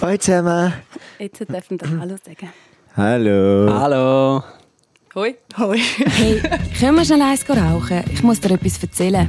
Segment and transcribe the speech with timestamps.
[0.00, 0.72] Hallo zusammen.
[1.18, 2.52] Jetzt dürfen wir Hallo sagen.
[2.96, 3.72] Hallo.
[3.72, 4.42] Hallo.
[5.14, 5.36] Hoi.
[5.58, 5.78] Hoi.
[6.06, 6.42] Hey,
[6.78, 8.02] können wir schnell eins rauchen?
[8.12, 9.28] Ich muss dir etwas erzählen.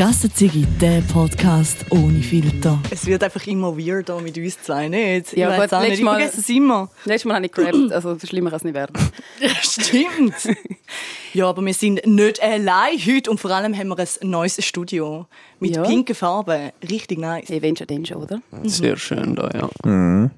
[0.00, 2.80] Gassenzigi, der Podcast ohne Filter.
[2.90, 5.36] Es wird einfach immer weirder mit uns zwei, nicht?
[5.36, 6.88] Ja, ich nicht, letztes ich Mal- vergesse es immer.
[7.04, 8.94] Letztes Mal habe ich gerappt, also schlimmer kann es nicht werden.
[9.60, 10.56] Stimmt.
[11.34, 15.26] ja, aber wir sind nicht allein heute und vor allem haben wir ein neues Studio
[15.58, 15.82] mit Ja.
[15.82, 16.70] pinken Farben.
[16.90, 17.50] Richtig nice.
[17.50, 18.40] Wenn schon, dann schon, oder?
[18.62, 20.30] Sehr schön da, ja.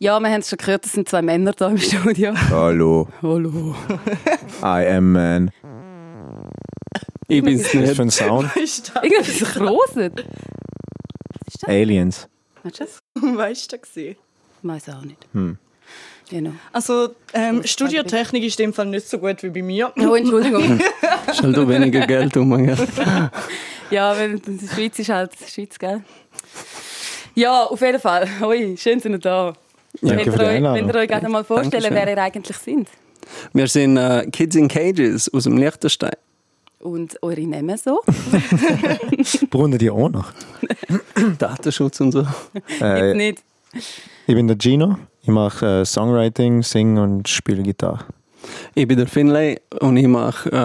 [0.00, 2.34] Ja, wir haben es schon gehört, es sind zwei Männer da im Studio.
[2.50, 3.08] Hallo.
[3.22, 3.74] Hallo.
[4.62, 5.50] I am man.
[7.28, 7.96] Ich bin's Was ist nicht.
[7.96, 8.50] für ein Sound?
[8.56, 10.12] Irgendwas Großes.
[11.66, 12.28] Aliens.
[12.62, 12.98] Weißt du das?
[13.14, 13.88] Weißt du das?
[13.94, 14.16] gewesen?
[14.62, 15.26] Weiß auch nicht.
[15.32, 15.58] Hm.
[16.30, 16.52] Genau.
[16.72, 19.92] Also, ähm, Studiotechnik ist in dem Fall nicht so gut wie bei mir.
[19.98, 20.80] Oh, Entschuldigung.
[21.32, 22.64] Stell du weniger Geld um.
[22.64, 22.76] Gell?
[23.90, 26.02] ja, weil die Schweiz ist halt Schweiz, gell?
[27.34, 28.28] Ja, auf jeden Fall.
[28.40, 29.52] Hoi, schön sind ihr da.
[30.00, 30.88] Danke Wenn für ihr, die euch, Einladung.
[30.88, 32.06] wenn ihr euch gerne mal vorstellen, Dankeschön.
[32.06, 32.88] wer ihr eigentlich sind.
[33.52, 36.12] Wir sind äh, Kids in Cages aus dem Liechtenstein.
[36.82, 38.00] Und eure Namen so.
[39.50, 40.32] Brunnen die auch noch?
[41.38, 42.26] Datenschutz und so.
[42.54, 43.42] Jetzt Äh, nicht.
[44.26, 44.98] ich bin der Gino.
[45.22, 48.04] Ich mache äh, Songwriting, Sing und spiele Gitarre.
[48.74, 50.56] Ich bin der Finlay und ich mache äh,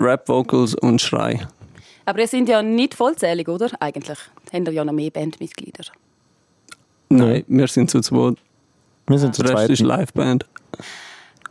[0.00, 1.46] Rap-Vocals und Schrei.
[2.04, 3.70] Aber ihr seid ja nicht vollzählig, oder?
[3.78, 4.18] Eigentlich.
[4.52, 5.84] Habt ihr ja noch mehr Bandmitglieder.
[7.10, 8.34] Nein, wir sind zu zweit.
[9.06, 9.70] Wir sind zu Der Rest zweit.
[9.70, 10.46] ist Liveband.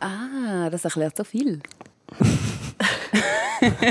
[0.01, 1.61] Ah, das erklärt so viel.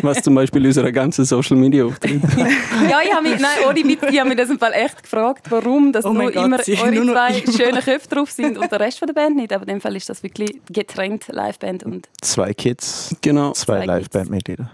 [0.02, 2.22] Was zum Beispiel unsere ganze Social Media auftritt.
[2.88, 5.47] Ja, ich habe mich, nein, ohne Witz, ich habe mich das im Fall echt gefragt,
[5.50, 8.56] warum dass Oh nur Gott, immer eure nur noch zwei immer- schönen Köpfe drauf sind
[8.56, 9.52] und der Rest von der Band nicht.
[9.52, 13.52] Aber in dem Fall ist das wirklich getrennt, Liveband und Zwei Kids, Genau.
[13.52, 14.70] zwei Zwei Live-Band-Mitglieder.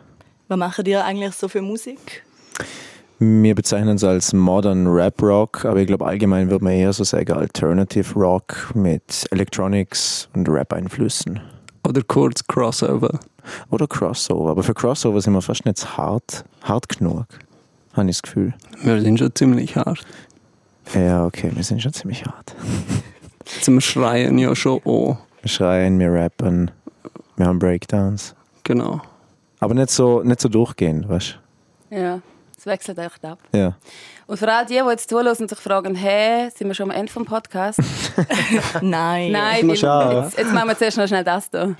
[0.49, 2.23] Was machen ihr eigentlich so für Musik?
[3.19, 7.05] Wir bezeichnen es als Modern Rap Rock, aber ich glaube allgemein würde man eher so
[7.05, 11.41] sagen Alternative Rock mit Electronics und Rap-Einflüssen.
[11.87, 13.21] Oder kurz Crossover.
[13.71, 14.51] Oder Crossover.
[14.51, 17.27] Aber für Crossover sind wir fast nicht zu hart, hart genug,
[17.95, 18.55] habe ich das Gefühl.
[18.83, 20.05] Wir sind schon ziemlich hart.
[20.95, 22.55] Ja, okay, wir sind schon ziemlich hart.
[23.63, 25.19] Zum Schreien ja schon auch.
[25.43, 26.71] Wir schreien, wir rappen,
[27.37, 28.35] wir haben Breakdowns.
[28.63, 29.01] Genau.
[29.61, 31.39] Aber nicht so, nicht so durchgehend, weißt
[31.91, 32.21] ja,
[32.59, 33.39] es wechselt echt ab.
[33.53, 33.59] du?
[33.59, 33.77] Ja.
[34.27, 36.97] Und für all die, die jetzt zuhören und sich fragen, hä, sind wir schon am
[36.97, 37.79] Ende vom Podcast?
[38.81, 39.33] Nein.
[39.33, 39.83] Nein, jetzt,
[40.39, 41.77] jetzt machen wir zuerst noch schnell das hier.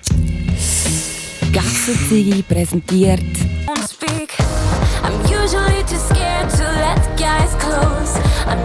[1.85, 3.21] Präsentiert.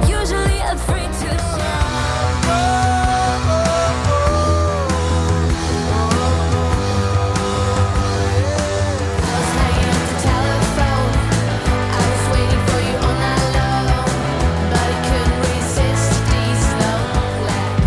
[0.08, 1.28] Usually afraid to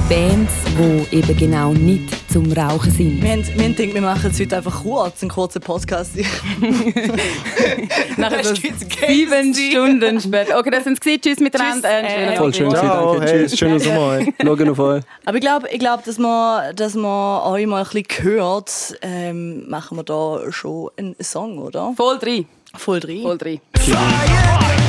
[0.07, 3.21] Bands, die eben genau nicht zum Rauchen sind.
[3.21, 6.15] Wir haben, wir haben gedacht, wir machen es heute einfach kurz, einen kurzen Podcast.
[8.17, 8.59] Nachher jetzt
[9.07, 10.57] sieben Stunden später.
[10.57, 11.21] Okay, das sind es.
[11.21, 11.89] Tschüss miteinander.
[12.01, 12.11] Tschüss.
[12.11, 13.31] Äh, Voll schön Ciao, danke.
[13.31, 13.59] hey, Tschüss.
[13.59, 14.21] schönen Sommer.
[14.41, 15.03] Schauen auf euch.
[15.25, 19.69] Aber ich glaube, ich glaub, dass man, dass man euch mal ein bisschen hört, ähm,
[19.69, 21.93] machen wir da schon einen Song, oder?
[21.95, 22.45] Voll drei.
[22.75, 23.21] Voll drin.
[23.21, 23.61] Voll drei.
[23.73, 24.82] Es wird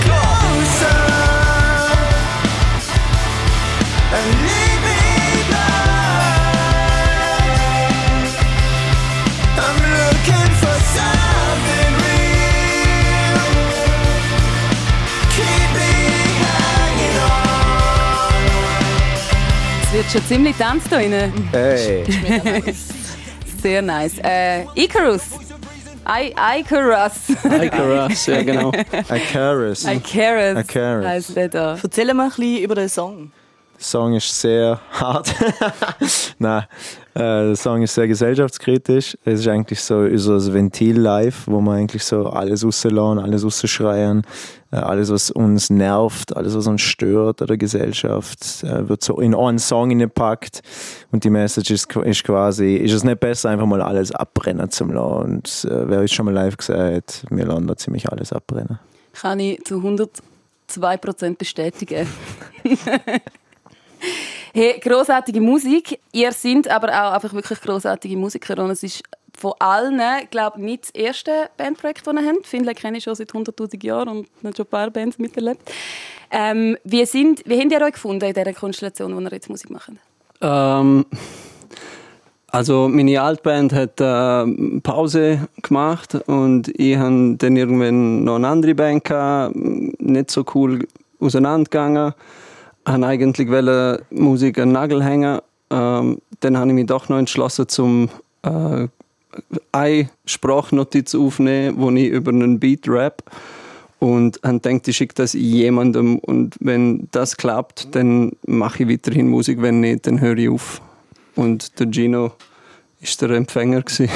[20.14, 21.32] schon ziemlich tanzt da drinnen.
[21.50, 22.04] Hey.
[23.62, 24.18] Sehr nice.
[24.22, 25.22] Äh, Icarus.
[26.06, 27.30] I Icarus.
[27.42, 28.70] Icarus, ja genau.
[29.10, 29.84] Icarus.
[29.84, 30.60] Icarus.
[30.60, 31.06] Icarus.
[31.06, 31.78] Heißt der da.
[31.82, 33.32] Erzähl mal ein bisschen über den Song.
[33.76, 35.34] Der Song ist sehr hart.
[36.38, 36.64] Nein,
[37.14, 39.16] äh, der Song ist sehr gesellschaftskritisch.
[39.24, 44.22] Es ist eigentlich so unser Ventil live, wo wir eigentlich so alles rauslassen, alles rausschreien.
[44.74, 49.20] Äh, alles, was uns nervt, alles, was uns stört an der Gesellschaft, äh, wird so
[49.20, 50.62] in einen Song hineingepackt.
[51.12, 54.84] Und die Message ist, ist quasi, ist es nicht besser, einfach mal alles abbrennen zu
[54.86, 54.98] lassen.
[54.98, 58.80] Und äh, wer ist schon mal live gesagt, wir lassen da ziemlich alles abbrennen.
[59.12, 62.08] Kann ich zu 102% bestätigen.
[64.52, 66.00] hey, großartige Musik.
[66.12, 68.62] Ihr seid aber auch einfach wirklich großartige Musiker.
[68.62, 69.02] Und es ist
[69.36, 72.46] von allen, glaube ich, nicht das erste Bandprojekt, das ihr habt.
[72.46, 75.70] Finlay kenne ich schon seit 100'000 Jahren und habe schon ein paar Bands miterlebt.
[76.30, 79.70] Ähm, wie, sind, wie habt ihr euch gefunden in dieser Konstellation, wo ihr jetzt Musik
[79.70, 79.90] macht?
[80.40, 81.04] Ähm,
[82.48, 88.74] also meine Altband hat äh, Pause gemacht und ich habe dann irgendwann noch eine andere
[88.74, 90.86] Band gehabt, nicht so cool
[91.18, 92.14] auseinandergegangen.
[92.86, 95.40] Habe eigentlich wollte Musik an Nagel hängen.
[95.70, 98.08] Ähm, dann habe ich mich doch noch entschlossen, zum
[98.42, 98.88] äh,
[99.72, 103.22] eine Sprachnotiz aufnehmen, wo ich über einen Beat rap
[103.98, 109.28] und habe gedacht, ich schicke das jemandem und wenn das klappt, dann mache ich weiterhin
[109.28, 110.82] Musik, wenn nicht, dann höre ich auf.
[111.36, 112.32] Und der Gino
[113.04, 114.08] ist der Empfänger gewesen.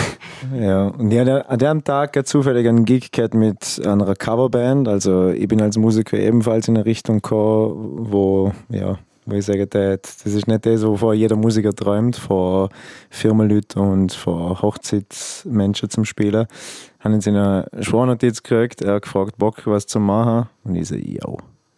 [0.59, 4.89] Ja, und ich hatte an dem Tag zufällig einen Gig gehabt mit einer Coverband.
[4.89, 9.67] Also ich bin als Musiker ebenfalls in eine Richtung gekommen, wo, ja, wo ich sage,
[9.67, 12.71] das ist nicht das, wovor jeder Musiker träumt, vor
[13.11, 16.47] Firmenleuten und vor Hochzeitsmenschen zum Spielen.
[17.01, 20.49] Haben jetzt eine Schwornotiz gekriegt, er hat gefragt, Bock, was zu machen.
[20.65, 21.27] Und ich so, ja,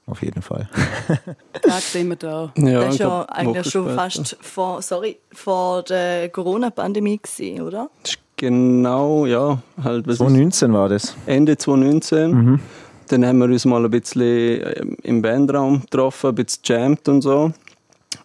[0.06, 0.68] auf jeden Fall.
[1.62, 2.52] Tag sind wir da.
[2.56, 3.96] Ja, das war ja eigentlich schon später.
[3.96, 7.20] fast vor, sorry, vor der Corona-Pandemie
[7.60, 7.90] oder?
[8.36, 9.62] Genau, ja.
[9.82, 11.14] Halt, was ist 2019 war das.
[11.26, 12.60] Ende 2019.
[13.08, 17.22] Dann haben wir uns mal ein bisschen ähm, im Bandraum getroffen, ein bisschen jammed und
[17.22, 17.52] so.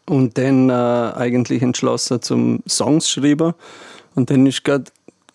[0.07, 3.54] Und dann äh, eigentlich entschlossen zum Songs schreiben.
[4.13, 4.86] Und dann ist gerade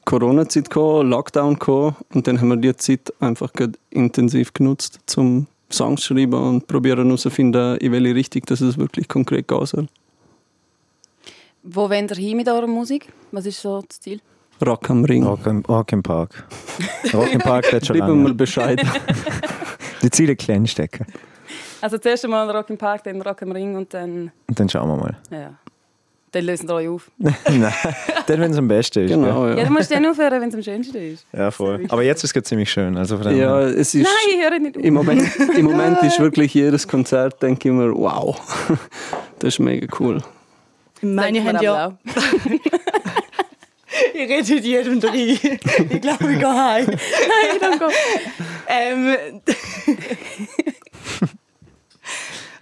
[0.04, 1.96] Corona-Zeit gekommen, Lockdown gekommen.
[2.14, 3.50] Und dann haben wir die Zeit einfach
[3.90, 9.46] intensiv genutzt zum Songs schreiben und probieren herauszufinden, in welche Richtung dass es wirklich konkret
[9.48, 9.86] gehen soll.
[11.62, 13.12] Wo wollt ihr hin mit eurer Musik?
[13.32, 14.20] Was ist so das Ziel?
[14.64, 15.24] Rock am Ring.
[15.24, 16.46] Rock im, Rock im Park.
[17.12, 18.34] Rock im Park wird schon Gib mir mal lange.
[18.34, 18.82] Bescheid.
[20.02, 21.06] Die Ziele klein stecken.
[21.80, 24.88] Also zuerst einmal Rock im Park, dann Rock im Ring und dann, Und dann schauen
[24.88, 25.16] wir mal.
[25.30, 25.54] ja.
[26.32, 27.10] Dann lösen wir euch auf.
[27.18, 27.72] Nein,
[28.26, 29.10] dann, wenn es am besten ist.
[29.10, 29.64] genau, Ja, ja.
[29.64, 31.26] du musst dann aufhören, wenn es am schönsten ist.
[31.32, 31.84] Ja, voll.
[31.88, 32.96] Aber jetzt ist es ziemlich schön.
[32.96, 34.04] Also von Ja, es ist...
[34.04, 34.84] Nein, ich höre nicht auf.
[34.84, 38.40] Im Moment, Im Moment ist wirklich jedes Konzert, denke ich mir, wow,
[39.40, 40.22] das ist mega cool.
[41.02, 41.98] Meine haben ja.
[44.14, 45.14] Ich rede mit jedem drin.
[45.14, 46.86] Ich glaube, ich gehe heim.
[46.86, 47.86] Nein, dann go.
[48.68, 49.16] Ähm.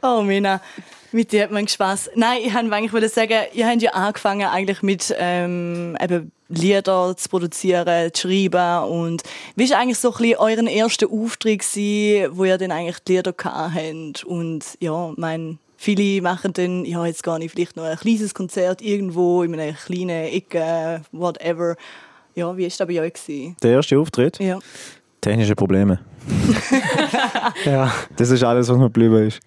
[0.02, 0.60] oh, Mina.
[1.12, 2.10] Mit dir hat man Spaß.
[2.16, 7.16] Nein, ich wollte eigentlich wollte sagen, ihr habt ja angefangen eigentlich mit ähm, eben Lieder
[7.16, 9.22] zu produzieren, zu schreiben und
[9.56, 13.16] wie war eigentlich so ein bisschen euren erster Auftritt gewesen, wo ihr dann eigentlich die
[13.16, 17.84] Lieder gehabt habt und ja, mein Viele machen dann, ja, jetzt gehe ich vielleicht noch
[17.84, 21.76] ein kleines Konzert irgendwo in einer kleinen Ecke, whatever.
[22.34, 23.12] Ja, wie war das bei euch?
[23.12, 23.56] Gewesen?
[23.62, 24.58] Der erste Auftritt, Ja.
[25.20, 26.00] technische Probleme.
[27.64, 27.92] Ja.
[28.16, 29.40] Das ist alles, was mir geblieben ist.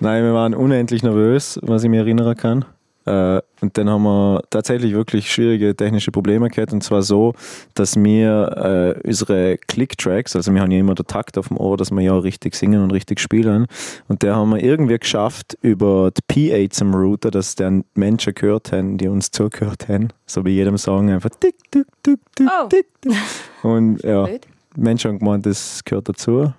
[0.00, 2.64] Nein, wir waren unendlich nervös, was ich mich erinnern kann.
[3.06, 6.72] Äh, Und dann haben wir tatsächlich wirklich schwierige technische Probleme gehabt.
[6.72, 7.34] Und zwar so,
[7.74, 11.76] dass wir äh, unsere Click-Tracks, also wir haben ja immer den Takt auf dem Ohr,
[11.76, 13.66] dass wir ja auch richtig singen und richtig spielen.
[14.08, 18.72] Und der haben wir irgendwie geschafft über die P8 zum Router, dass dann Menschen gehört
[18.72, 20.08] haben, die uns zugehört haben.
[20.26, 22.68] So bei jedem Song einfach tick, tick, tick, tick, Oh.
[22.68, 22.86] tick.
[23.62, 24.28] Und ja.
[24.76, 26.52] Menschen haben gemeint, das gehört dazu.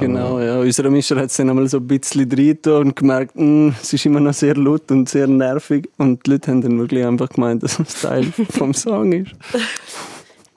[0.00, 0.58] Genau, ja.
[0.60, 4.06] Unser Mischer hat es dann einmal so ein bisschen drin und gemerkt, "Hm, es ist
[4.06, 5.88] immer noch sehr laut und sehr nervig.
[5.98, 9.32] Und die Leute haben dann wirklich einfach gemeint, dass es Teil vom Song ist.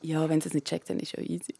[0.02, 1.54] Ja, wenn sie es nicht checkt, dann ist es ja easy.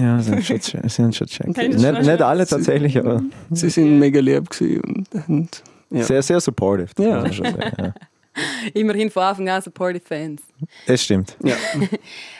[0.00, 1.56] Ja, sie haben schon, che- sie haben schon checkt.
[1.56, 4.80] Nicht, nicht alle tatsächlich, aber Sie sind mega lieb gewesen
[5.12, 6.04] und, und ja.
[6.04, 6.88] sehr, sehr supportive.
[6.94, 7.14] das Ja.
[7.16, 7.94] muss man schon sagen, ja.
[8.74, 10.40] Immerhin von Anfang an supportive Fans.
[10.86, 11.36] Das stimmt.
[11.42, 11.54] ja.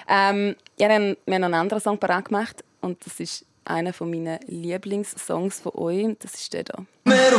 [0.07, 3.93] Ähm, ja, dann, wir haben noch einen anderen Song parat gemacht und das ist einer
[3.93, 6.17] von meinen Lieblingssongs von euch.
[6.21, 6.85] Das ist der da.
[7.05, 7.39] Middle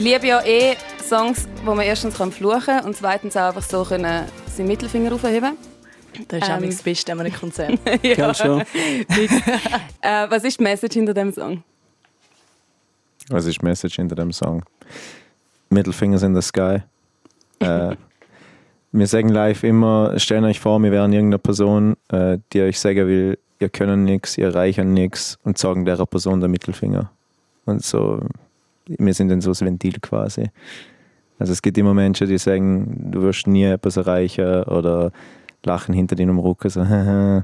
[0.00, 0.76] Ich liebe ja eh
[1.06, 5.12] Songs, wo man erstens kann fluchen kann und zweitens auch einfach so können seinen Mittelfinger
[5.12, 5.58] aufheben
[6.26, 6.62] Das ist Ähm.
[6.62, 6.70] ähm.
[6.70, 7.78] das Beste an einem Konzert.
[8.02, 8.60] Gell schon?
[10.00, 11.62] äh, Was ist die Message hinter dem Song?
[13.28, 14.64] Was ist die Message hinter dem Song?
[15.68, 16.78] Middle Fingers in the Sky.
[17.58, 17.94] äh,
[18.92, 23.06] wir sagen live immer, stellt euch vor, wir wären irgendeine Person, äh, die euch sagen
[23.06, 27.10] will, ihr könnt nichts, ihr erreichen nichts und sagen der Person der Mittelfinger.
[27.66, 28.22] Und so,
[28.98, 30.50] wir sind dann so das Ventil quasi.
[31.38, 35.10] Also es gibt immer Menschen, die sagen, du wirst nie etwas erreichen oder
[35.64, 36.68] lachen hinter dir im Rücken.
[36.68, 36.80] So,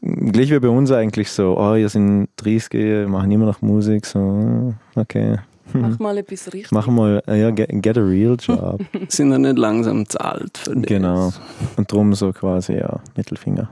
[0.00, 4.06] Gleich wie bei uns eigentlich so, oh, ihr sind 30, wir machen immer noch Musik,
[4.06, 5.38] so, okay.
[5.72, 6.72] Mach mal etwas richtig.
[6.72, 8.80] Machen mal, äh, ja, get, get a real job.
[9.08, 10.86] Sind ja nicht langsam zu alt für das.
[10.86, 11.32] genau.
[11.76, 13.68] Und drum so quasi, ja, Mittelfinger.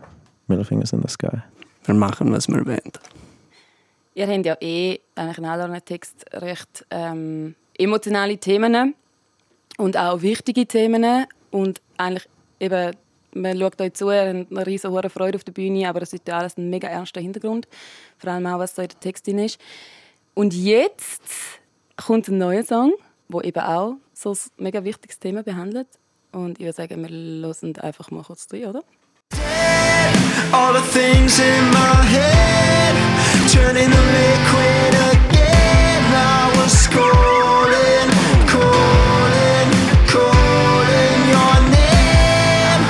[0.47, 1.39] Mittelfingers in the sky.
[1.85, 2.93] Wir machen, was wir wollen.
[4.17, 8.95] Ihr habt ja eh eigentlich in all euren Texten recht ähm, emotionale Themen
[9.77, 11.27] und auch wichtige Themen.
[11.51, 12.27] und eigentlich
[12.59, 12.97] eben,
[13.35, 16.15] man schaut euch zu, ihr habt eine riesen hohe Freude auf der Bühne, aber es
[16.15, 17.69] ist ja alles ein mega ernster Hintergrund,
[18.17, 19.61] vor allem auch, was da in der Text drin ist.
[20.33, 21.23] Und jetzt
[21.97, 22.95] kommt ein neuer Song,
[23.29, 25.89] der eben auch so ein mega wichtiges Thema behandelt
[26.33, 28.83] und ich würde sagen, wir hören einfach mal kurz rein, oder?
[30.53, 33.26] All the things in my head
[33.57, 36.03] turning to liquid again.
[36.13, 38.09] I was calling,
[38.53, 39.69] calling,
[40.13, 42.81] calling your name.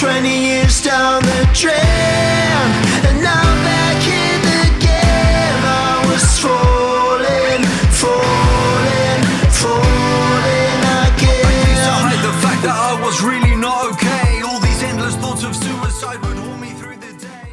[0.00, 2.58] Twenty years down the drain,
[3.06, 5.60] and now back in the game.
[5.62, 7.62] I was falling,
[8.02, 9.20] falling,
[9.62, 11.78] falling again.
[11.86, 14.42] to hide the fact that I was really not okay.
[14.46, 17.50] All these endless thoughts of suicide would haunt me through the day.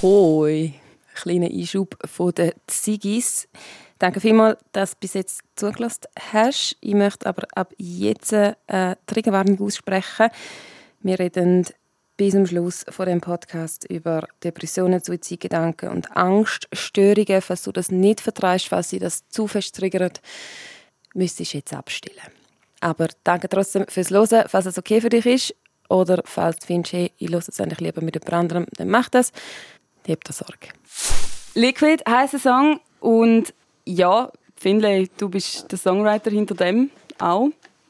[0.00, 0.41] Hoi,
[1.22, 3.48] kleiner Einschub von den Ziggis.
[3.98, 6.76] Danke vielmals, dass du bis jetzt zugelassen hast.
[6.80, 10.28] Ich möchte aber ab jetzt eine Triggerwarnung aussprechen.
[11.00, 11.64] Wir reden
[12.16, 17.40] bis zum Schluss von dem Podcast über Depressionen, Suizidgedanken und Angststörungen.
[17.40, 20.20] Falls du das nicht vertreibst, falls sie das zu fest triggert,
[21.14, 22.18] müsstest du jetzt abstellen.
[22.80, 25.54] Aber danke trotzdem fürs Hören, falls es okay für dich ist.
[25.88, 29.08] Oder falls du findest, hey, ich höre es eigentlich lieber mit jemand anderem, dann mach
[29.08, 29.30] das.
[30.08, 30.68] Hab da Sorge.
[31.54, 33.54] Liquid heisst der Song und
[33.84, 37.48] ja, Finlay, du bist der Songwriter hinter dem auch.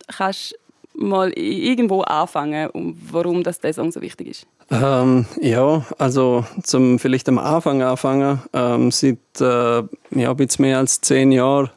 [0.09, 0.55] Kannst
[0.95, 4.47] mal irgendwo anfangen, um warum das der Song so wichtig ist?
[4.71, 8.43] Ähm, ja, also zum vielleicht am Anfang anfangen.
[8.53, 11.71] Ähm, seit äh, ja, ein bisschen mehr als zehn Jahren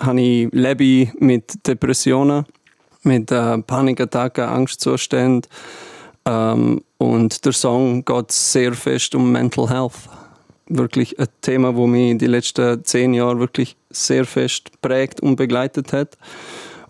[0.00, 2.46] habe ich lebe mit Depressionen,
[3.02, 5.50] mit äh, Panikattacken, Angstzuständen.
[6.24, 10.08] Ähm, und der Song geht sehr fest um Mental Health.
[10.66, 15.92] Wirklich ein Thema, wo mich die letzten zehn Jahre wirklich sehr fest prägt und begleitet
[15.92, 16.18] hat.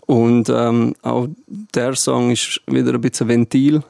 [0.05, 3.83] Und ähm, auch der Song ist wieder ein bisschen Ventil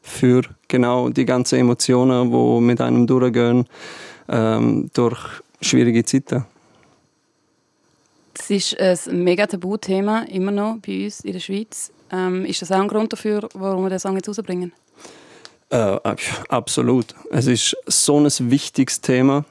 [0.00, 3.66] für genau die ganzen Emotionen, die mit einem durchgehen
[4.28, 5.18] ähm, durch
[5.60, 6.46] schwierige Zeiten.
[8.38, 11.92] Es ist ein mega Tabuthema, immer noch bei uns in der Schweiz.
[12.10, 14.72] Ähm, ist das auch ein Grund dafür, warum wir den Song jetzt rausbringen?
[15.70, 17.06] Äh, ab- absolut.
[17.30, 19.44] Es ist so ein wichtiges Thema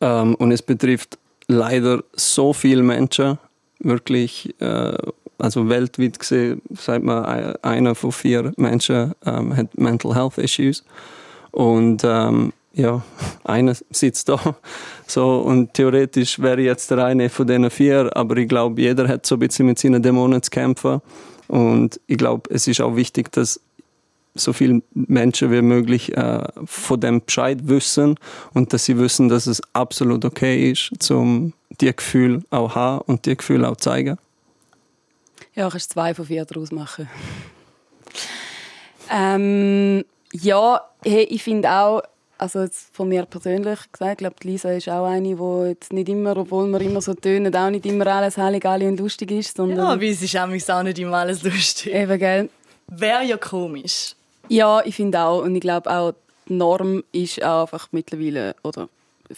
[0.00, 3.38] ähm, und es betrifft leider so viele Menschen.
[3.80, 4.96] Wirklich, äh,
[5.38, 10.84] also weltweit gesehen, sagt man, ein- einer von vier Menschen ähm, hat Mental Health Issues.
[11.50, 13.02] Und ähm, ja,
[13.44, 14.38] einer sitzt da.
[15.06, 19.24] So, und theoretisch wäre jetzt der eine von diesen vier, aber ich glaube, jeder hat
[19.24, 21.00] so ein bisschen mit seinen Dämonen zu kämpfen.
[21.46, 23.58] Und ich glaube, es ist auch wichtig, dass
[24.38, 28.16] so viele Menschen wie möglich äh, von dem Bescheid wissen
[28.54, 33.26] und dass sie wissen, dass es absolut okay ist, zum die Gefühle auch haben und
[33.26, 34.18] die Gefühle auch zeigen.
[35.54, 37.08] Ja, kannst zwei von vier daraus machen.
[39.10, 42.02] ähm, ja, hey, ich finde auch,
[42.38, 45.92] also jetzt von mir persönlich gesagt, ich glaube, die Lisa ist auch eine, die jetzt
[45.92, 49.30] nicht immer, obwohl wir immer so tönen, auch nicht immer alles heilig, alle und lustig
[49.32, 51.92] ist, Ja, sondern aber es ist amigs auch nicht immer alles lustig.
[51.92, 52.48] eben, gell?
[52.86, 54.14] Wäre ja komisch.
[54.48, 55.42] Ja, ich finde auch.
[55.42, 56.14] Und ich glaube auch,
[56.48, 58.88] die Norm ist einfach mittlerweile, oder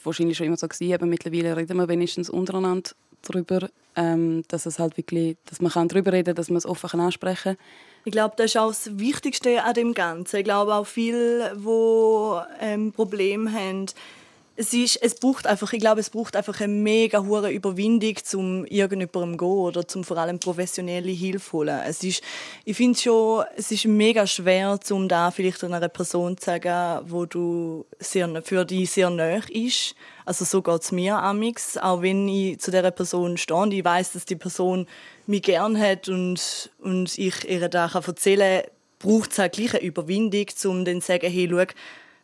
[0.04, 2.90] wahrscheinlich schon immer so gewesen, aber mittlerweile reden wir wenigstens untereinander
[3.22, 6.90] darüber, ähm, dass es halt wirklich, dass man kann darüber reden, dass man es offen
[6.90, 7.56] kann ansprechen.
[8.04, 10.36] Ich glaube, das ist auch das Wichtigste an dem Ganzen.
[10.36, 13.86] Ich glaube auch viele, die ähm, Probleme haben,
[14.60, 18.66] es, ist, es braucht einfach, ich glaube, es braucht einfach eine mega hohe Überwindung, um
[18.66, 21.80] irgendjemandem zu gehen oder zum vor allem professionelle Hilfe holen.
[21.86, 22.22] Es ist,
[22.66, 27.24] ich finde schon, es ist mega schwer, um da vielleicht einer Person zu sagen, wo
[27.24, 29.94] du sehr, für dich sehr nahe ist.
[30.26, 33.82] Also so geht es mir amix, auch wenn ich zu dieser Person stehe und ich
[33.82, 34.86] weiß, dass die Person
[35.26, 39.84] mich gern hat und, und ich ihr da erzählen kann, braucht es halt gleich eine
[39.84, 41.64] Überwindung, um dann zu sagen, hey, schau,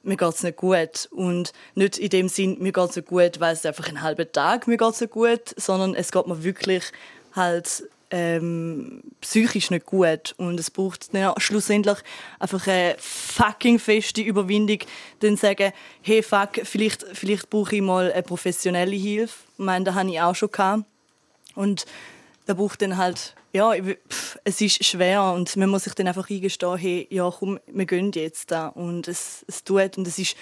[0.07, 1.09] mir geht's nicht gut.
[1.11, 4.67] Und nicht in dem Sinn, mir geht's nicht gut, weil es einfach einen halben Tag
[4.67, 6.85] mir geht's nicht gut, sondern es geht mir wirklich
[7.35, 10.35] halt ähm, psychisch nicht gut.
[10.39, 11.99] Und es braucht ja, schlussendlich
[12.39, 14.79] einfach eine fucking feste Überwindung,
[15.21, 15.73] dann sagen,
[16.03, 19.35] hey fuck, vielleicht, vielleicht brauche ich mal eine professionelle Hilfe.
[19.59, 20.85] Ich meine, das habe ich auch schon gehabt.
[21.55, 21.87] Und
[22.47, 26.29] da braucht dann halt, ja, pff, es ist schwer und man muss sich dann einfach
[26.29, 30.37] eingestehen, hey, ja komm, wir gehen jetzt da und es, es tut und es ist,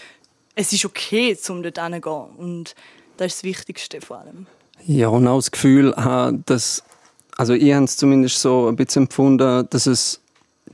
[0.57, 2.75] es ist okay, um dort hinzugehen und
[3.17, 4.47] das ist das Wichtigste vor allem.
[4.85, 6.83] Ja, und auch das Gefühl haben, dass,
[7.37, 10.21] also ich habe es zumindest so ein bisschen empfunden, dass es,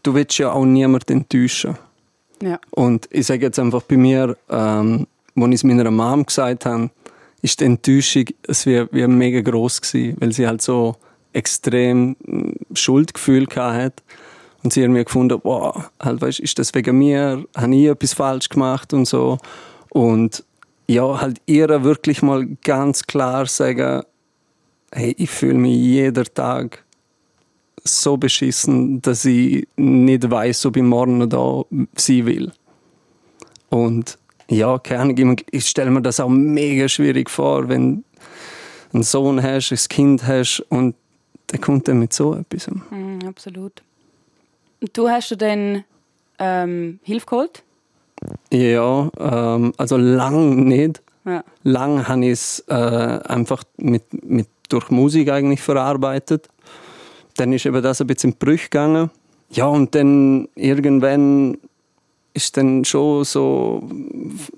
[0.02, 1.76] du willst ja auch niemanden enttäuschen.
[2.42, 2.58] Ja.
[2.70, 5.06] Und ich sage jetzt einfach bei mir, ähm,
[5.36, 6.90] als ich es meiner Mom gesagt habe,
[7.42, 10.96] ist die Enttäuschung es wie, wie mega groß gewesen, weil sie halt so
[11.32, 14.02] extrem mm, Schuldgefühl hat
[14.62, 17.44] Und sie haben mir gefunden, wow, halt, weißt, ist das wegen mir?
[17.56, 19.38] Habe ich etwas falsch gemacht und so?
[19.90, 20.44] Und
[20.86, 24.02] ja, halt ihr wirklich mal ganz klar sagen,
[24.92, 26.84] hey, ich fühle mich jeder Tag
[27.84, 31.62] so beschissen, dass ich nicht weiß, ob ich morgen da
[31.96, 32.52] sein will.
[33.70, 34.18] Und
[34.48, 38.04] ja, keine Ahnung, ich- stelle mir das auch mega schwierig vor, wenn
[38.92, 40.96] einen Sohn hast, ein Kind hast und
[41.50, 42.68] der kommt dann mit so etwas.
[42.90, 43.82] Mhm, absolut.
[44.80, 45.84] Und du hast dir dann
[46.38, 47.62] ähm, Hilfe geholt?
[48.50, 51.02] Ja, ähm, also lang nicht.
[51.24, 51.44] Ja.
[51.62, 56.48] Lang habe ich es äh, einfach mit, mit, durch Musik eigentlich verarbeitet.
[57.36, 59.10] Dann ist eben das ein bisschen in die Brüche gegangen.
[59.50, 61.58] Ja, und dann irgendwann
[62.32, 63.82] ist dann schon so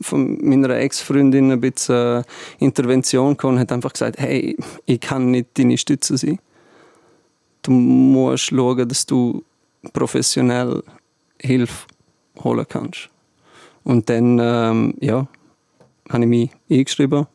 [0.00, 2.22] von meiner Ex-Freundin ein bisschen äh,
[2.58, 6.38] Intervention gekommen und hat einfach gesagt, hey, ich kann nicht deine Stütze sein.
[7.62, 9.44] Du musst schauen, dass du
[9.92, 10.82] professionell
[11.40, 11.86] Hilfe
[12.42, 13.08] holen kannst.
[13.84, 15.26] Und dann, ähm, ja,
[16.08, 17.26] habe ich mich eingeschrieben,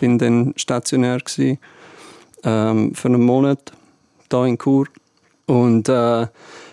[0.00, 1.58] bin dann stationär gewesen,
[2.42, 3.72] ähm, für einen Monat
[4.28, 4.86] da in Chur.
[5.46, 6.26] Und äh,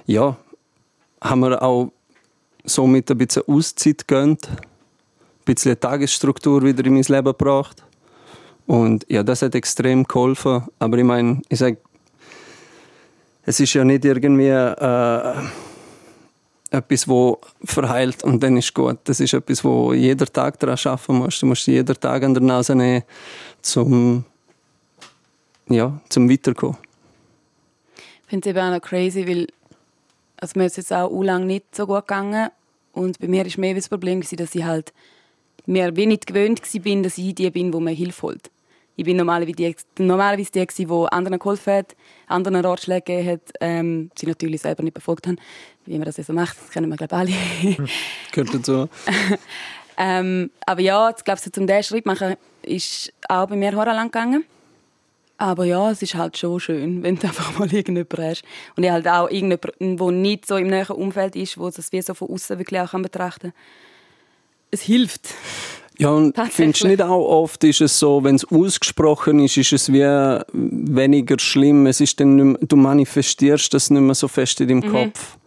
[0.06, 0.38] ja,
[1.22, 1.92] haben wir auch
[2.64, 4.58] somit ein bisschen Auszeit gegönnt, ein
[5.46, 7.84] bisschen Tagesstruktur wieder in mein Leben gebracht.
[8.66, 10.64] Und ja, das hat extrem geholfen.
[10.80, 11.78] Aber ich meine, ich sage,
[13.52, 15.34] es ist ja nicht irgendwie äh,
[16.70, 19.00] etwas, wo verheilt und dann ist gut.
[19.04, 21.42] Das ist etwas, wo jeder Tag daran arbeiten musst.
[21.42, 23.04] Du musst jeden Tag an der Nase nehmen,
[23.62, 24.24] zum,
[25.68, 26.78] ja, zum Weiterkommen.
[27.98, 29.48] Ich finde es eben auch noch crazy, weil
[30.38, 32.52] also mir ist jetzt auch u lang nicht so gut gegangen
[32.94, 34.94] und bei mir ist mehr das Problem dass ich halt
[35.66, 38.50] mir wie nicht gewöhnt war, dass ich die bin, wo mir Hilfe holt.
[39.02, 41.96] Ich bin normalerweise die, normalerweise die, gewesen, die anderen geholfen hat,
[42.28, 45.40] anderen Ratschläge gegeben hat, ähm, sie natürlich selber nicht befolgt haben,
[45.88, 47.88] wie man das ja so macht, das kennen wir glaube ich alle.
[48.32, 48.90] Gehört dazu.
[49.98, 54.12] Ähm, aber ja, ich glaube, so zum diesen Schritt machen ist auch bei mir lang
[54.12, 54.46] gegangen.
[55.40, 58.44] Aber ja, es ist halt schon schön, wenn du einfach mal irgendjemanden hast.
[58.76, 62.04] Und ich halt auch irgendjemanden, der nicht so im näheren Umfeld ist, wo das wie
[62.04, 63.52] so von außen wirklich auch kann betrachten
[64.70, 65.34] Es hilft.
[66.02, 69.72] Ja, und findest du nicht auch oft, ist es so, wenn es ausgesprochen ist, ist
[69.72, 70.02] es wie
[70.52, 71.86] weniger schlimm.
[71.86, 75.38] Es ist dann mehr, du manifestierst das nicht mehr so fest in deinem Kopf.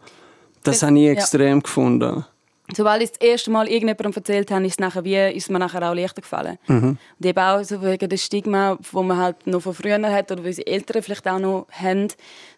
[0.62, 1.12] Das Das- habe ich ja.
[1.12, 2.24] extrem gefunden.
[2.74, 5.82] Sobald ich das erste Mal irgendjemandem erzählt habe, ist es, nachher wie, ist mir nachher
[5.90, 6.56] auch leichter gefallen.
[6.66, 10.42] Und eben auch so wegen dem Stigma, wo man halt noch von früher hat oder
[10.42, 12.08] unsere Eltern vielleicht auch noch haben.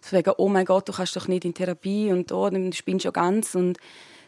[0.00, 3.02] So wegen, oh mein Gott, du kannst doch nicht in Therapie und oh, du spinnst
[3.02, 3.56] schon ganz.
[3.56, 3.78] Und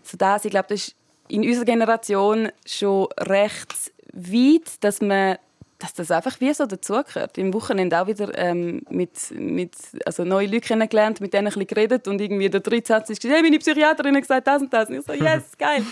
[0.02, 0.94] so das, ich glaube, das ist
[1.28, 3.74] in unserer Generation schon recht
[4.12, 5.38] weit, dass man
[5.80, 7.38] dass das einfach wie so dazugehört.
[7.38, 9.70] Im Wochenende auch wieder ähm, mit, mit
[10.04, 13.22] also neue Leute kennengelernt, mit denen ein bisschen geredet und irgendwie der dritte Satz ist,
[13.22, 14.88] hey, meine Psychiaterin hat gesagt das und das.
[14.88, 15.84] Und ich so, yes, geil.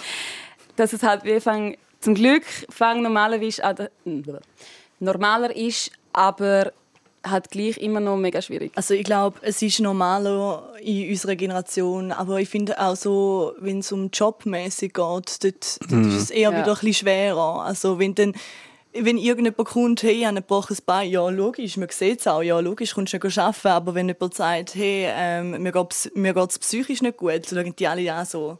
[0.74, 3.90] Dass es halt wie fang, zum Glück fang normalerweise an der-
[4.98, 6.72] normaler ist, aber
[7.30, 8.72] halt gleich immer noch mega schwierig.
[8.74, 13.80] Also ich glaube, es ist normaler in unserer Generation, aber ich finde auch so, wenn
[13.80, 16.58] es um jobmäßig geht, dort, dort ist es eher Ja.
[16.58, 17.62] wieder ein bisschen schwerer.
[17.62, 18.34] Also wenn dann
[18.98, 22.42] wenn irgendjemand kommt, hey, ich habe ein gebrochenes Bein, ja, logisch, man sieht es auch,
[22.42, 26.32] ja, logisch, kommst du nicht arbeiten, aber wenn jemand sagt, hey, ähm, mir geht mir
[26.32, 28.56] geht's psychisch nicht gut, dann schauen die alle ja so.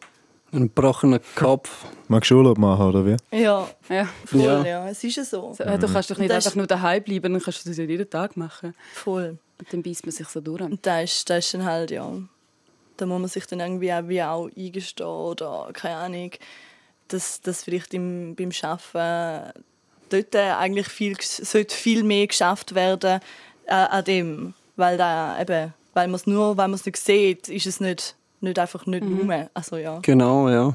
[0.53, 1.87] Ein gebrochener Kopf.
[2.09, 3.17] Magst du Urlaub machen, oder wie?
[3.37, 4.09] Ja, Ja.
[4.25, 4.65] voll, Ja.
[4.65, 5.53] ja, es ist ja so.
[5.55, 7.79] So, äh, Du kannst doch nicht Das- einfach nur daheim bleiben, dann kannst du das
[7.79, 8.75] ja jeden Tag machen.
[8.95, 9.39] Voll.
[9.59, 10.61] Und dann beißt man sich so durch.
[10.61, 12.09] Und da ist, da ist dann halt, ja,
[12.97, 16.31] da muss man sich dann irgendwie auch, wie auch eingestehen oder, keine Ahnung,
[17.09, 19.63] dass, dass vielleicht im, beim Arbeiten
[20.11, 23.21] dort eigentlich viel, sollte viel mehr geschafft werden
[23.67, 27.49] äh, an dem, weil da eben, weil man es nur, weil man es nicht sieht,
[27.49, 29.99] ist es nicht, nicht einfach nicht nur, also ja.
[30.03, 30.75] Genau, ja.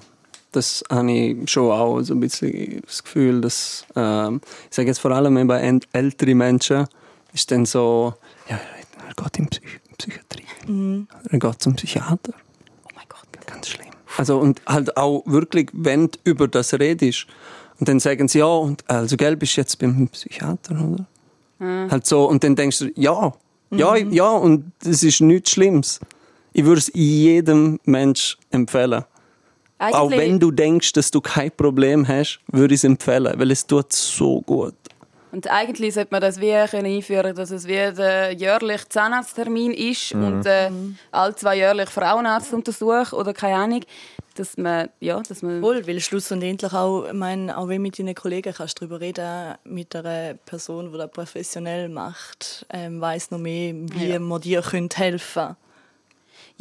[0.52, 5.00] Das habe ich schon auch so ein bisschen das Gefühl, dass, ähm, ich sage jetzt
[5.00, 6.88] vor allem bei ält- älteren Menschen,
[7.34, 8.14] ist dann so,
[8.50, 8.60] ja,
[9.08, 9.64] er geht in Psych
[9.98, 12.34] Psychiatrie, er geht zum Psychiater.
[12.84, 13.28] Oh mein Gott.
[13.46, 13.88] Ganz schlimm.
[14.18, 17.28] Also und halt auch wirklich, wenn du über das redest
[17.80, 21.06] und dann sagen sie, ja, und also gell, bist jetzt beim Psychiater, oder?
[21.92, 23.34] Halt so, und dann denkst du, ja,
[23.70, 26.00] ja, ja, und das ist nichts Schlimmes.
[26.54, 29.06] Ich würde es jedem Mensch empfehlen.
[29.82, 33.50] Auch Eigentlich- wenn du denkst, dass du kein Problem hast, würde ich es empfehlen, weil
[33.52, 34.76] es tut so gut.
[35.32, 40.14] Und eigentlich sollte man das wie können einführen, dass es wie der jährliche Zahnarzttermin ist
[40.14, 40.70] und äh,
[41.12, 43.82] alle zwei jährlich Frauenarztuntersuch oder keine Ahnung,
[44.36, 48.14] dass man ja, dass man Wohl, weil schlussendlich auch, ich meine, auch wenn mit deinen
[48.14, 53.40] Kollegen kannst du darüber reden, mit einer Person, die das professionell macht, ähm, weiß noch
[53.40, 54.20] mehr, wie Ja.
[54.20, 55.56] man dir könnte helfen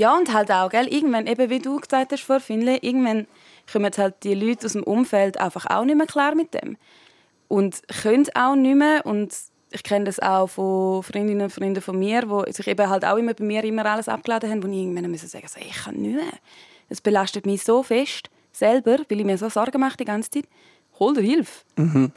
[0.00, 3.26] Ja, und halt auch, gell, irgendwann, eben wie du gesagt hast vor Finlay, irgendwann
[3.70, 6.78] kommen halt die Leute aus dem Umfeld einfach auch nicht mehr klar mit dem.
[7.48, 9.04] Und können auch nicht mehr.
[9.04, 9.30] Und
[9.70, 13.18] ich kenne das auch von Freundinnen und Freunden von mir, die sich eben halt auch
[13.18, 15.96] immer bei mir immer alles abgeladen haben, wo ich irgendwann müssen sagen so, ich kann
[15.96, 16.32] nicht mehr.
[16.88, 20.44] Es belastet mich so fest, selber, weil ich mir so Sorgen mache die ganze Zeit.
[20.98, 21.62] Hol dir Hilfe.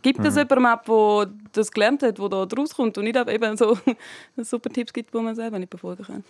[0.01, 3.77] Gib das jemandem ab, der das gelernt hat, der da rauskommt und nicht eben so
[4.37, 6.23] super Tipps gibt, die man selber nicht befolgen kann.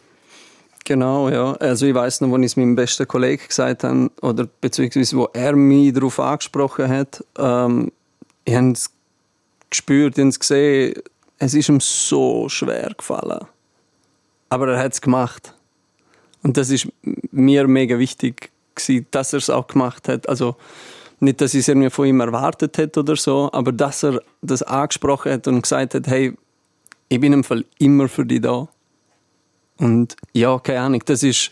[0.84, 1.54] Genau, ja.
[1.54, 5.30] Also ich weiß noch, als ich es meinem besten Kollegen gesagt habe, oder beziehungsweise wo
[5.34, 7.92] er mich darauf angesprochen hat, ähm,
[8.44, 8.92] ich habe es
[9.70, 10.94] gespürt, ich habe es gesehen,
[11.40, 13.46] es ist ihm so schwer gefallen.
[14.50, 15.54] Aber er hat es gemacht.
[16.42, 16.88] Und das ist
[17.32, 20.28] mir mega wichtig, gewesen, dass er es auch gemacht hat.
[20.28, 20.58] Also
[21.20, 24.62] nicht, dass ich es irgendwie von ihm erwartet hätte oder so, aber dass er das
[24.62, 26.34] angesprochen hat und gesagt hat, hey,
[27.08, 28.68] ich bin im Fall immer für dich da.
[29.78, 31.52] Und ja, keine Ahnung, das ist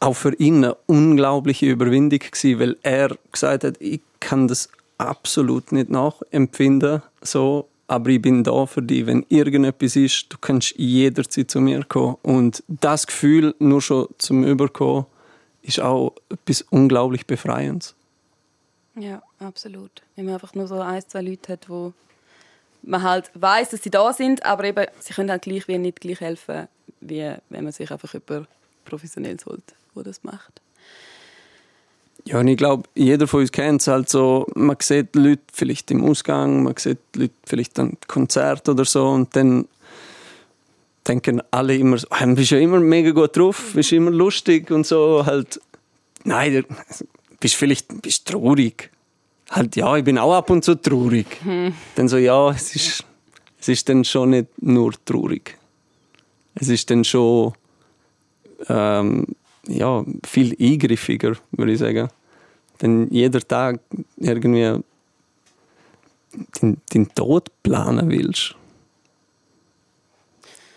[0.00, 5.72] auch für ihn eine unglaubliche Überwindung gewesen, weil er gesagt hat, ich kann das absolut
[5.72, 9.06] nicht nachempfinden, so, aber ich bin da für dich.
[9.06, 12.16] Wenn irgendetwas ist, du kannst jederzeit zu mir kommen.
[12.22, 15.06] Und das Gefühl, nur schon zum Überkommen,
[15.62, 17.94] ist auch etwas unglaublich Befreiendes.
[18.94, 20.02] Ja, absolut.
[20.16, 21.92] Wenn man einfach nur so ein, zwei Leute hat, wo
[22.88, 26.00] man halt weiß, dass sie da sind, aber eben, sie können halt gleich wie nicht
[26.00, 26.68] gleich helfen,
[27.00, 28.46] wie wenn man sich einfach über
[28.84, 29.62] professionell holt,
[29.94, 30.60] wo das macht.
[32.24, 35.90] Ja, und ich glaube, jeder von uns kennt es halt so, man sieht Leute vielleicht
[35.90, 39.68] im Ausgang, man sieht Leute vielleicht am Konzert oder so und dann
[41.06, 44.70] denken alle immer so, «Ah, du bist ja immer mega gut drauf, bist immer lustig
[44.70, 45.60] und so, halt,
[46.24, 46.76] nein, du
[47.40, 48.90] bist vielleicht bist traurig.
[49.50, 51.26] Halt, ja, ich bin auch ab und zu traurig.
[51.94, 53.04] Dann so, ja, es ist,
[53.60, 55.56] es ist dann schon nicht nur traurig.
[56.54, 57.52] Es ist dann schon
[58.68, 59.26] ähm,
[59.66, 62.08] ja, viel eingriffiger, würde ich sagen.
[62.82, 63.80] Denn jeder Tag
[64.16, 64.80] irgendwie
[66.60, 68.54] den, den Tod planen willst.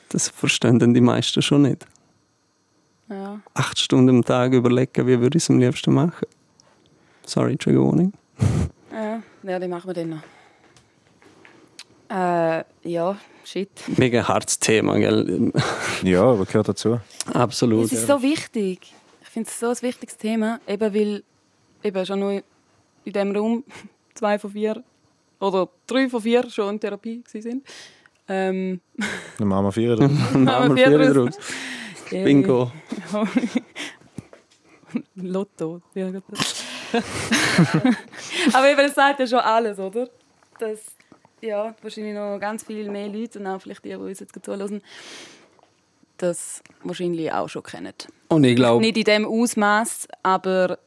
[0.09, 1.85] Das verstehen dann die meisten schon nicht.
[3.09, 3.41] Ja.
[3.53, 6.27] Acht Stunden am Tag überlegen, wie würde ich es am liebsten machen.
[7.25, 8.13] Sorry, Trigger Warning.
[8.91, 10.23] Ja, ja die machen wir dann noch.
[12.09, 13.69] Äh, ja, shit.
[13.97, 15.51] Mega hartes Thema, gell?
[16.03, 16.99] Ja, aber gehört dazu.
[17.33, 17.85] Absolut.
[17.85, 18.17] Es ist ja.
[18.17, 18.93] so wichtig.
[19.21, 21.23] Ich finde es so ein wichtiges Thema, eben weil
[21.83, 22.43] eben schon nur in
[23.05, 23.63] diesem Raum
[24.13, 24.83] zwei von vier
[25.39, 27.65] oder drei von vier schon in Therapie sind.
[28.27, 28.81] Ähm,
[29.37, 29.95] Dann machen wir vier.
[29.95, 31.37] Dann haben wir vier draus.
[32.09, 32.71] Bingo.
[35.15, 35.81] Lotto.
[35.95, 36.11] Ja.
[38.53, 40.09] Aber eben, das sagt ja schon alles, oder?
[40.59, 40.79] Dass
[41.41, 44.81] ja, wahrscheinlich noch ganz viele mehr Leute und auch vielleicht die, die uns jetzt zuhören,
[46.17, 47.93] das wahrscheinlich auch schon kennen.
[48.27, 50.77] Und ich glaube, Nicht in dem Ausmaß, aber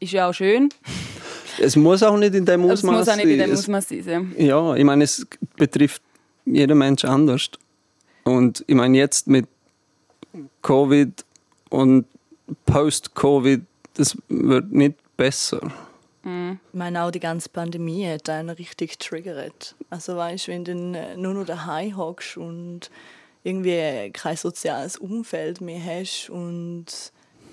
[0.00, 0.68] ist ja auch schön.
[1.60, 3.50] es muss auch nicht in dem Aber es Ausmaß muss auch nicht in dem sein.
[3.50, 4.34] Es- Ausmaß sein.
[4.38, 6.02] Ja, ich meine, es betrifft
[6.44, 7.50] jeden Mensch anders.
[8.24, 9.46] Und ich meine, jetzt mit
[10.62, 11.24] Covid
[11.70, 12.06] und
[12.66, 13.62] Post-Covid,
[13.98, 15.60] das wird nicht besser.
[16.72, 19.74] Ich meine, auch die ganze Pandemie hat einen richtig triggert.
[19.88, 22.90] Also weißt, wenn du dann äh, nur noch daheim hockst und
[23.44, 26.86] irgendwie kein soziales Umfeld mehr hast und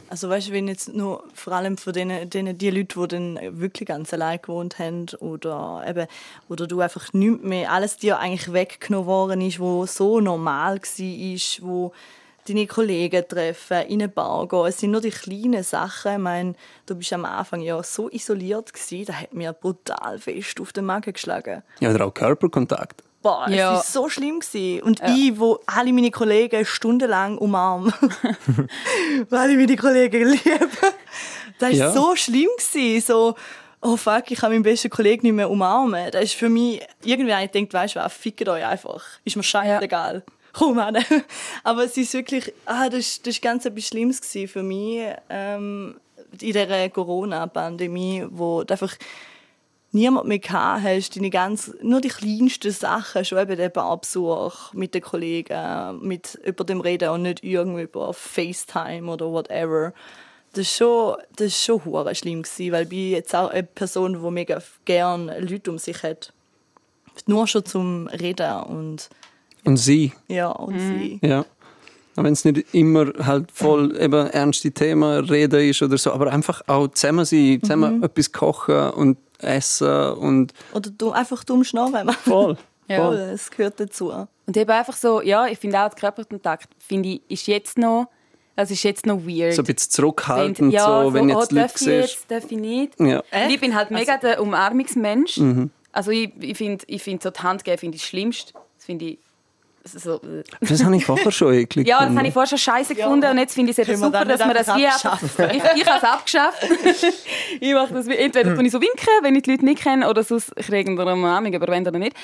[0.08, 3.88] also weißt, wenn jetzt nur vor allem für denen, denen die Leute, die dann wirklich
[3.88, 6.08] ganz allein gewohnt haben oder eben
[6.48, 11.34] oder du einfach nichts mehr alles dir eigentlich weggenommen worden ist, wo so normal war,
[11.34, 11.92] ist, wo
[12.48, 14.66] deine Kollegen treffen, in eine Bar gehen.
[14.68, 16.12] Es sind nur die kleinen Sachen.
[16.14, 16.54] Ich meine,
[16.86, 20.86] du bist am Anfang ja so isoliert gewesen, das hat mir brutal fest auf den
[20.86, 21.64] Magen geschlagen.
[21.80, 23.04] Ja, oder auch Körperkontakt.
[23.22, 23.74] Boah, es Ja.
[23.74, 24.40] war so schlimm.
[24.40, 24.84] Gewesen.
[24.84, 27.92] Und ich, wo alle meine Kollegen stundenlang umarmen,
[29.30, 30.70] weil ich meine Kollegen liebe.
[31.60, 31.92] Das war Ja.
[31.92, 32.50] so schlimm.
[32.58, 33.06] Gewesen.
[33.06, 33.36] So,
[33.82, 36.12] oh fuck, ich kann meinen besten Kollegen nicht mehr umarmen.
[36.12, 39.02] Das ist für mich, irgendwie ich gedacht, weißt du was, fickt euch einfach.
[39.24, 40.24] Ist mir scheißegal.
[40.58, 40.98] Komm an.
[41.64, 45.96] Aber es ist wirklich, ah, das, ist ganz etwas Schlimmes für mich ähm,
[46.32, 48.96] in dieser Corona-Pandemie, wo du einfach
[49.92, 54.94] niemand mehr gehabt hast, deine ganz, nur die kleinsten Sachen, schon eben der Barbesuch mit
[54.94, 59.94] den Kollegen, mit über dem Reden und nicht irgendwie über FaceTime oder whatever.
[60.54, 63.64] Das ist schon, das ist schon hure schlimm gewesen, weil ich bin jetzt auch eine
[63.64, 66.32] Person, die mega gern Leute um sich hat.
[67.26, 69.10] Nur schon zum Reden und
[69.66, 71.20] Und sie, ja, und sie.
[71.22, 71.46] ja.
[72.16, 76.32] Auch wenn es nicht immer halt voll eben ernste Themen reden ist oder so, aber
[76.32, 82.10] einfach auch zusammen sein, zusammen etwas kochen und essen und Oder du, einfach dumm schnarren.
[82.24, 82.58] voll.
[82.88, 82.98] Ja.
[82.98, 84.14] Voll, es gehört dazu.
[84.46, 88.08] Und eben einfach so, ja, ich finde auch, der Körperkontakt, finde ich, ist jetzt noch
[88.56, 89.54] Das ist jetzt noch weird.
[89.54, 91.88] So ein bisschen zurückhaltend, ja, so, wenn oh, jetzt darf Leute ich siehst.
[91.90, 93.00] jetzt, darf ich nicht.
[93.00, 93.24] Ja.
[93.50, 95.38] Ich bin halt mega Also der Umarmungsmensch.
[95.38, 95.72] Mhm.
[95.92, 98.54] Also ich, ich finde, ich find so die Hand geben finde ich das Schlimmste.
[98.54, 99.20] Das finde ich
[99.86, 100.44] so, äh.
[100.62, 103.38] Das habe ich vorher schon eklig Ja, das habe ich vorher schon scheiße gefunden und
[103.38, 104.86] jetzt finde ich es wir super, das dass man das wie.
[104.86, 106.64] Ich, ich habe es abgeschafft.
[107.60, 110.10] ich mache das wie, entweder tue ich so winken, wenn ich die Leute nicht kenne,
[110.10, 112.16] oder sonst kriege ich eine Umarmung, aber wenn dann nicht.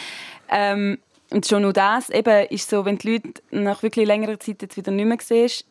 [0.50, 0.98] Ähm,
[1.32, 4.76] und schon nur das eben ist so, wenn die Leute nach wirklich längerer Zeit jetzt
[4.76, 5.66] wieder nicht mehr siehst,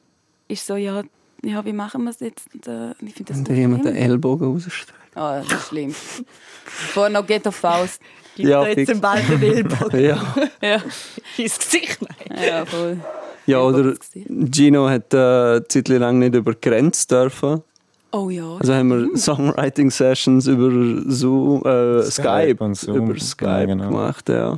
[0.49, 1.03] ist so, ja,
[1.43, 2.49] ja wie machen wir es jetzt?
[2.55, 3.95] Und, äh, ich finde das da jemand den.
[3.95, 5.10] Ellbogen rausstreckt.
[5.23, 5.95] Oh, das ist schlimm.
[6.65, 8.01] Vorher noch geht auf Faust.
[8.37, 8.91] Gibt Ja, ja, jetzt fix.
[8.93, 10.35] den Ball den Ellbogen Ja.
[10.63, 10.83] Ja,
[11.37, 11.99] ins Gesicht.
[12.01, 12.43] Nein.
[12.43, 12.97] ja voll.
[13.45, 13.95] ja, oder.
[14.51, 17.63] Gino hat äh, eine Zeit lang nicht über die Grenze dürfen.
[18.13, 18.57] Oh ja.
[18.59, 20.71] Also haben wir Songwriting-Sessions über
[21.13, 22.97] Zoom, äh, Skype Skype, und Zoom.
[22.97, 23.89] über Ja, Skype genau.
[23.89, 24.29] gemacht.
[24.31, 24.57] Ja.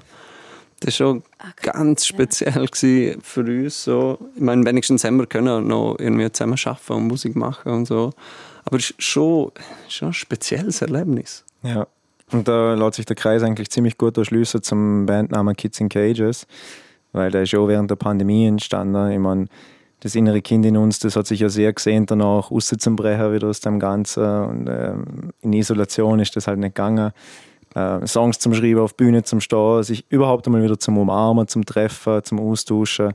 [0.81, 1.23] Das war schon
[1.61, 3.85] ganz speziell gewesen für uns.
[3.85, 4.19] So.
[4.37, 8.13] Ich meine, wenigstens haben wir können noch irgendwie zusammen arbeiten und Musik machen und so.
[8.65, 9.53] Aber es ist schon,
[9.89, 11.45] schon ein spezielles Erlebnis.
[11.63, 11.87] Ja.
[12.31, 16.47] Und da lässt sich der Kreis eigentlich ziemlich gut erschließen zum Bandnamen Kids in Cages,
[17.13, 19.11] weil der ist ja auch während der Pandemie entstanden.
[19.11, 19.49] Ich meine,
[20.01, 23.61] das innere Kind in uns, das hat sich ja sehr gesehnt, danach rauszubrechen wieder aus
[23.61, 24.25] dem Ganzen.
[24.25, 27.13] Und ähm, in Isolation ist das halt nicht gegangen.
[27.75, 31.65] Äh, Songs zum Schreiben, auf Bühne zum Stehen, sich überhaupt einmal wieder zum Umarmen, zum
[31.65, 33.13] Treffen, zum Austauschen.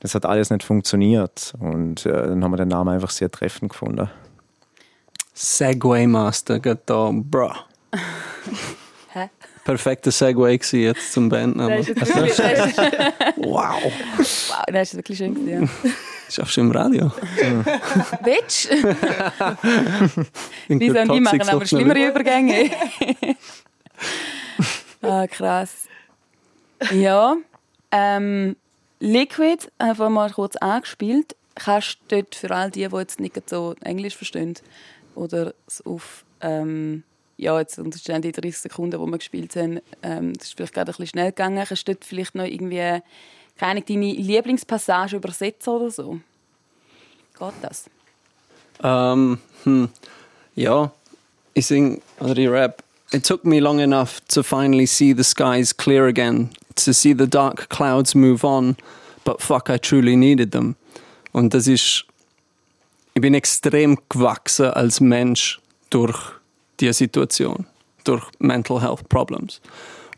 [0.00, 1.52] Das hat alles nicht funktioniert.
[1.58, 4.08] Und äh, dann haben wir den Namen einfach sehr treffend gefunden.
[5.34, 7.52] Segway Master, geht da, bro.
[9.12, 9.30] Hä?
[9.64, 11.78] Perfekter Segway jetzt zum Das Bandnamen.
[11.78, 13.82] ist jetzt wirklich, das Wow.
[13.82, 15.34] wow, das ist wirklich schön.
[15.34, 15.70] gewesen,
[16.28, 17.12] Schaffst du im Radio?
[17.36, 17.62] Ja.
[18.24, 18.66] Bitch!
[20.68, 22.70] Die toxic machen, aber schlimmere Übergänge.
[25.02, 25.88] ah, krass.
[26.90, 27.36] Ja,
[27.90, 28.56] ähm,
[28.98, 31.36] Liquid, einfach mal kurz angespielt.
[31.54, 34.54] Kannst du dort für all die, die jetzt nicht so Englisch verstehen
[35.14, 37.02] oder es auf, ähm,
[37.36, 40.90] ja, jetzt unterstehen die 30 Sekunden, die wir gespielt haben, ähm, das ist vielleicht gerade
[40.90, 41.64] ein bisschen schnell gegangen.
[41.66, 43.00] Kannst du dort vielleicht noch irgendwie,
[43.56, 46.20] keine deine Lieblingspassage übersetzen oder so?
[47.38, 47.90] Geht das?
[48.82, 49.88] Um, hm.
[50.54, 50.92] Ja,
[51.54, 52.82] ich sing oder ich rap.
[53.12, 57.26] It took me long enough to finally see the skies clear again, to see the
[57.26, 58.76] dark clouds move on,
[59.24, 60.76] but fuck, I truly needed them.
[61.32, 62.04] Und das ist,
[63.14, 66.18] ich bin extrem gewachsen als Mensch durch
[66.80, 67.66] diese Situation,
[68.04, 69.60] durch Mental Health Problems.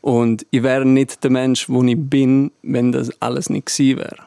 [0.00, 4.18] Und ich wäre nicht der Mensch, wo ich bin, wenn das alles nicht gewesen wäre.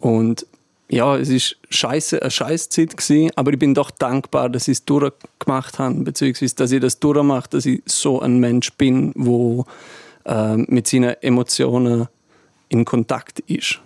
[0.00, 0.46] Und
[0.88, 4.78] ja, es ist scheiße, eine scheiß Zeit gewesen, aber ich bin doch dankbar, dass ich
[4.78, 9.64] es durchgemacht habe, beziehungsweise dass ich das durchmache, dass ich so ein Mensch bin, wo
[10.24, 12.08] äh, mit seinen Emotionen
[12.68, 13.80] in Kontakt ist.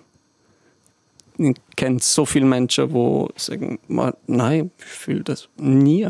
[1.76, 6.08] Kenne so viele Menschen, die sagen, "Ma, nein, ich fühle das nie.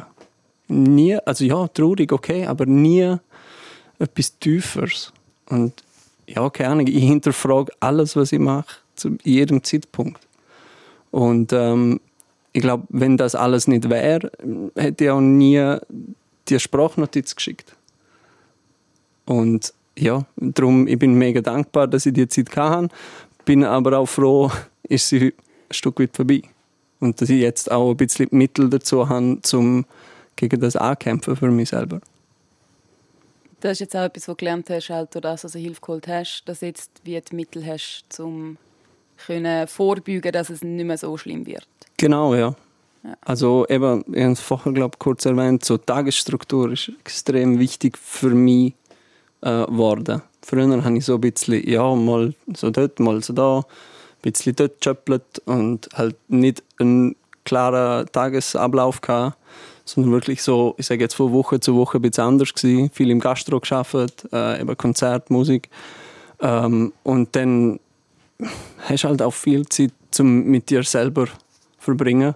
[0.68, 3.16] Nie, also ja, traurig, okay, aber nie
[3.98, 5.12] etwas Tieferes.
[5.48, 5.84] Und
[6.26, 10.26] ja, keine Ahnung, ich hinterfrage alles, was ich mache, zu jedem Zeitpunkt.
[11.10, 12.00] Und ähm,
[12.52, 14.30] ich glaube, wenn das alles nicht wäre,
[14.74, 15.76] hätte ich auch nie
[16.48, 17.76] die Sprachnotiz geschickt.
[19.24, 22.88] Und ja, darum, ich bin mega dankbar, dass ich die Zeit hatte.
[23.44, 24.50] Bin aber auch froh,
[24.88, 25.32] ist sie ein
[25.70, 26.42] Stück weit vorbei.
[27.00, 29.84] Und dass ich jetzt auch ein bisschen Mittel dazu habe, um
[30.36, 32.00] gegen das ankämpfen für mich selber.
[33.60, 35.80] Das ist jetzt auch etwas, was du gelernt hast, halt, durch das, was du Hilfe
[35.80, 38.58] geholt hast, dass du jetzt wie die Mittel hast, um
[39.16, 41.66] vorbeugen, dass es nicht mehr so schlimm wird.
[41.96, 42.54] Genau, ja.
[43.02, 43.16] Ja.
[43.22, 48.30] Also eben, ich habe es vorher glaub, kurz erwähnt, so Tagesstruktur ist extrem wichtig für
[48.30, 48.74] mich
[49.42, 50.22] äh, geworden.
[50.42, 53.64] Früher habe ich so ein bisschen, ja, mal so dort, mal so da,
[54.32, 59.36] bisschen dort gejöppelt und halt nicht einen klaren Tagesablauf gehabt,
[59.84, 62.90] sondern wirklich so, ich sage jetzt von Woche zu Woche ein bisschen anders gewesen.
[62.90, 65.68] Viel im Gastro gearbeitet, äh, eben Konzert, Musik.
[66.40, 67.80] Ähm, und dann
[68.80, 71.28] hast du halt auch viel Zeit zum mit dir selber
[71.78, 72.34] verbringen.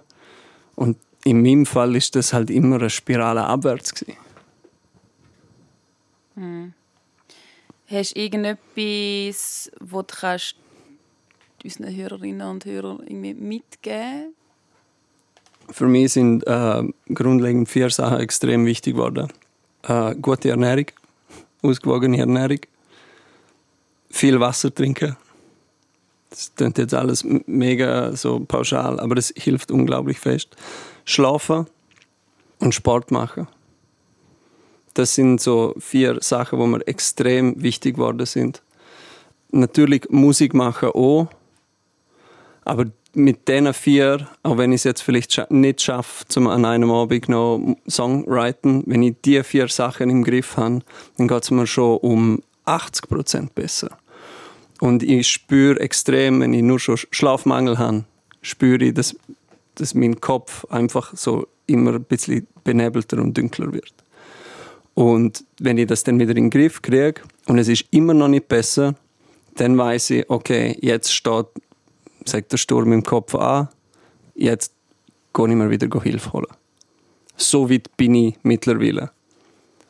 [0.75, 4.17] Und in meinem Fall ist das halt immer eine Spirale abwärts gewesen.
[7.87, 10.55] Hast du irgendetwas, wo du kannst
[11.63, 14.33] unseren Hörerinnen und Hörern irgendwie mitgeben
[15.69, 19.31] Für mich sind äh, grundlegend vier Sachen extrem wichtig geworden.
[19.83, 20.87] Äh, gute Ernährung,
[21.61, 22.59] ausgewogene Ernährung,
[24.09, 25.15] viel Wasser trinken.
[26.29, 30.55] Das klingt jetzt alles mega so pauschal, aber das hilft unglaublich fest.
[31.03, 31.67] Schlafen
[32.59, 33.47] und Sport machen.
[34.93, 38.61] Das sind so vier Sachen, wo mir extrem wichtig geworden sind.
[39.51, 41.27] Natürlich Musik machen auch,
[42.65, 46.65] aber mit diesen vier, auch wenn ich es jetzt vielleicht scha nicht schaffe, zum an
[46.65, 50.79] einem Abend noch Songwriten, wenn ich die vier Sachen im Griff habe,
[51.17, 53.97] dann geht es mir schon um 80% besser.
[54.79, 58.05] Und ich spüre extrem, wenn ich nur schon Schlafmangel habe,
[58.41, 59.15] spüre ich, dass,
[59.75, 63.93] dass mein Kopf einfach so immer ein bisschen benebelter und dunkler wird.
[64.93, 68.27] Und wenn ich das dann wieder in den Griff kriege und es ist immer noch
[68.27, 68.95] nicht besser,
[69.55, 71.47] dann weiß ich, okay, jetzt steht,
[72.25, 73.69] sagt der Sturm im Kopf an,
[74.35, 74.73] jetzt
[75.33, 76.47] gehe ich mir wieder Hilfe holen.
[77.37, 79.11] So weit bin ich mittlerweile.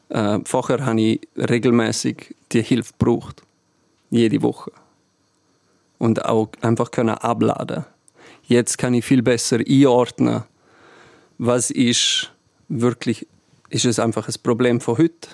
[0.10, 3.44] Äh, vorher habe ich regelmäßig die Hilfe gebraucht.
[4.10, 4.72] Jede Woche.
[5.98, 7.86] Und auch einfach können abladen.
[8.44, 10.44] Jetzt kann ich viel besser einordnen,
[11.38, 12.32] was ist
[12.68, 13.26] wirklich,
[13.70, 15.30] ist es einfach ein Problem von heute?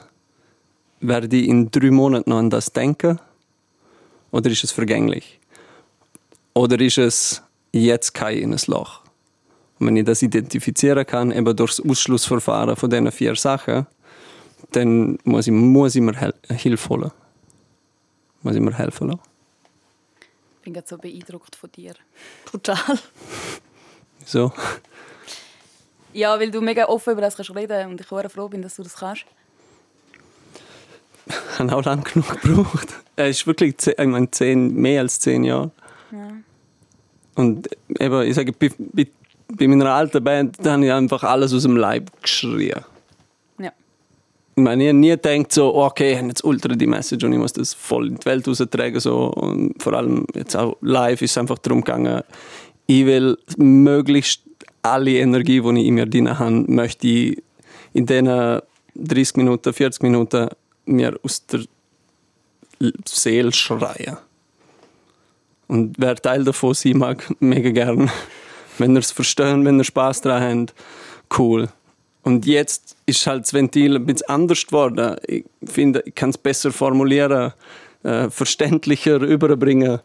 [1.02, 3.20] Werde ich in drei Monaten noch an das denken?
[4.32, 5.37] Oder ist es vergänglich?
[6.58, 9.02] Oder ist es jetzt kein in ein Loch?
[9.80, 13.86] Und wenn ich das identifizieren kann, eben durch das Ausschlussverfahren von diesen vier Sachen,
[14.72, 17.12] dann muss ich, muss ich mir hel Hilfe holen.
[18.42, 19.20] Muss ich mir helfen lassen.
[20.60, 21.94] Ich bin gerade so beeindruckt von dir.
[22.46, 22.78] Brutal.
[24.26, 24.52] So.
[26.14, 28.76] Ja, weil du mega offen über das kannst reden und ich sehr froh bin, dass
[28.78, 29.26] du das kannst.
[31.54, 32.88] Ich habe auch lange genug gebraucht.
[33.16, 35.72] Es ist wirklich ze- ich meine, zehn, mehr als zehn Jahre.
[37.38, 37.70] Und
[38.00, 42.10] eben, ich sage, bei, meiner alten Band, da habe ich einfach alles aus dem Leib
[42.22, 42.84] geschrien.
[43.60, 43.72] Ja.
[44.56, 47.24] Ich meine, ich habe nie gedacht, so, oh, okay, ich habe jetzt ultra die Message
[47.24, 49.00] und ich muss das voll in die Welt raustragen.
[49.00, 49.28] So.
[49.28, 52.24] Und vor allem jetzt auch live ist es einfach darum gegangen,
[52.88, 54.42] ich will möglichst
[54.82, 57.44] alle Energie, die ich in mir drin habe, möchte ich
[57.94, 58.62] in diesen
[58.96, 60.50] 30 Minuten, 40 Minuten
[60.86, 61.62] mir aus der
[63.06, 64.18] Seele schreien.
[65.68, 68.10] Und wer Teil davon sein mag, mega gern.
[68.78, 70.74] Wenn ihr es verstehen, wenn ihr Spaß daran habt,
[71.38, 71.70] cool.
[72.24, 75.16] Und jetzt ist halt das Ventil ein bisschen anders geworden.
[75.26, 77.54] Ich finde, ich kann es besser formulieren,
[78.04, 80.00] äh, verständlicher überbringen,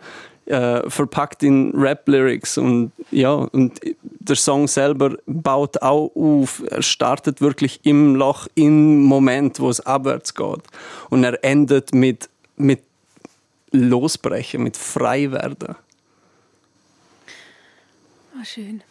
[0.46, 2.58] äh, verpackt in Rap-Lyrics.
[2.58, 6.62] Und ja, und der Song selber baut auch auf.
[6.70, 10.62] Er startet wirklich im Loch, im Moment, wo es abwärts geht.
[11.10, 12.82] Und er endet mit, mit
[13.72, 15.74] Losbrechen, mit Freiwerden.
[18.34, 18.82] Ah, schön.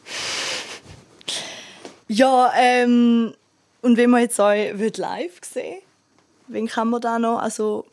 [2.07, 3.33] Ja, ähm,
[3.81, 5.79] und wenn man jetzt euch wird live sehen,
[6.47, 7.39] wen kann man da noch?
[7.39, 7.85] Also,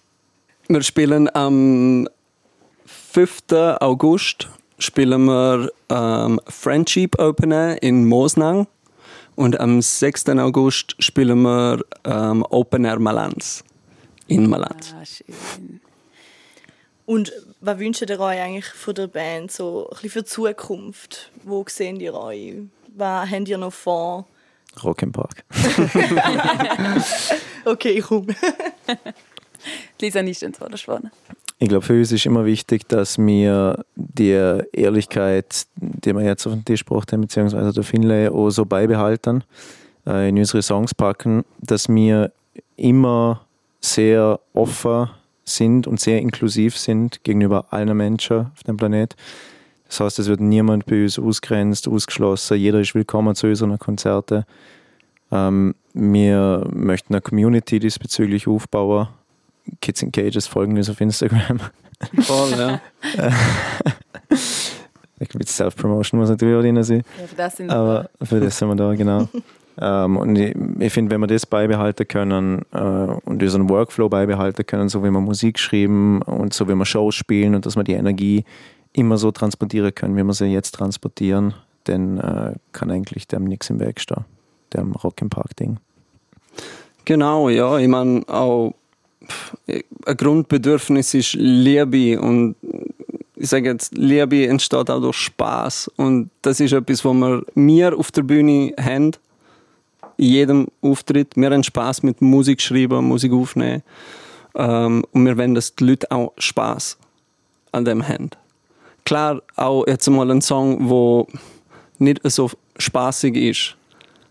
[0.69, 2.09] Wir spielen am
[2.87, 3.43] 5.
[3.81, 4.49] August
[4.79, 8.67] spielen wir ähm, Friendship Open Air in Mosnang
[9.35, 10.29] und am 6.
[10.31, 13.65] August spielen wir ähm, Open Air Malanz
[14.27, 14.95] in Malanz.
[14.97, 15.81] Ah, schön.
[17.09, 21.31] Und was wünscht ihr euch eigentlich von der Band so ein bisschen für die Zukunft?
[21.43, 22.57] Wo seht ihr euch?
[22.95, 24.27] Was habt ihr noch vor?
[24.85, 25.43] Rock im Park.
[27.65, 28.29] Okay, komm.
[30.01, 31.11] Lisa nicht ins Wort vorne.
[31.59, 36.53] Ich glaube, für uns ist immer wichtig, dass wir die Ehrlichkeit, die wir jetzt auf
[36.53, 39.45] den Tisch gebracht haben, beziehungsweise der Finlay auch so beibehalten,
[40.07, 42.33] äh, in unsere Songs packen, dass wir
[42.77, 43.45] immer
[43.81, 45.11] sehr offen
[45.49, 49.17] sind und sehr inklusiv sind gegenüber allen Menschen auf dem Planet.
[49.89, 52.59] Das heißt, es wird niemand bei uns ausgrenzt, ausgeschlossen.
[52.59, 54.45] Jeder ist willkommen zu unseren Konzerten.
[55.33, 59.09] Ähm, wir möchten eine Community diesbezüglich aufbauen.
[59.81, 61.61] Kids in Cages folgen uns auf Instagram.
[62.21, 62.81] Voll, ja.
[65.21, 67.03] Ein bisschen Self-Promotion muss natürlich auch drin sein.
[67.19, 69.29] Ja, für das sind Aber für das sind wir da, genau.
[69.81, 74.67] ähm, und ich, ich finde, wenn wir das beibehalten können äh, und unseren Workflow beibehalten
[74.67, 77.85] können, so wie wir Musik schreiben und so wie wir Shows spielen und dass wir
[77.85, 78.45] die Energie
[78.93, 83.71] immer so transportieren können, wie wir sie jetzt transportieren, dann äh, kann eigentlich dem nichts
[83.71, 84.25] im Weg stehen.
[84.75, 85.79] Dem Rock im Park-Ding.
[87.05, 87.79] Genau, ja.
[87.79, 88.75] Ich meine, auch
[89.67, 92.57] ein Grundbedürfnis ist Liebe und
[93.37, 97.97] ich sage jetzt, Liebe entsteht auch durch Spaß und das ist etwas, was wir, wir
[97.97, 99.13] auf der Bühne haben,
[100.19, 101.37] jedem Auftritt.
[101.37, 103.83] Wir haben Spaß mit Musik schreiben, Musik aufnehmen
[104.55, 106.99] ähm, und wir wollen, dass die Leute auch Spaß
[107.73, 108.31] an dem haben.
[109.05, 111.27] Klar, auch jetzt mal ein Song, wo
[111.99, 113.77] nicht so spaßig ist,